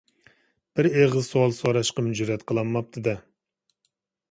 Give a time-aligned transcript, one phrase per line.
[0.79, 3.17] بىر ئېغىز سوئال سوراشقىمۇ جۈرئەت قىلالماپتۇ-دە.